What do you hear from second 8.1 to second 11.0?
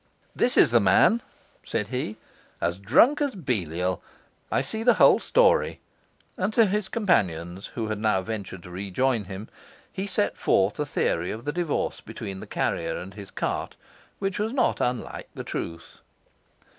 ventured to rejoin him, he set forth a